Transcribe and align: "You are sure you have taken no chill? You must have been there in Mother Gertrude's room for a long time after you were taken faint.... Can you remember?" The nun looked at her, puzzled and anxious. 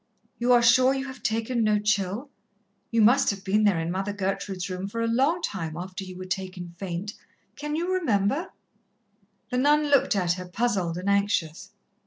"You 0.39 0.51
are 0.53 0.63
sure 0.63 0.95
you 0.95 1.05
have 1.05 1.21
taken 1.21 1.63
no 1.63 1.77
chill? 1.77 2.31
You 2.89 3.03
must 3.03 3.29
have 3.29 3.43
been 3.43 3.65
there 3.65 3.79
in 3.79 3.91
Mother 3.91 4.13
Gertrude's 4.13 4.67
room 4.67 4.87
for 4.87 4.99
a 5.01 5.05
long 5.07 5.43
time 5.43 5.77
after 5.77 6.03
you 6.03 6.17
were 6.17 6.25
taken 6.25 6.73
faint.... 6.79 7.13
Can 7.55 7.75
you 7.75 7.93
remember?" 7.93 8.51
The 9.51 9.59
nun 9.59 9.89
looked 9.89 10.15
at 10.15 10.33
her, 10.33 10.47
puzzled 10.47 10.97
and 10.97 11.07
anxious. 11.07 11.69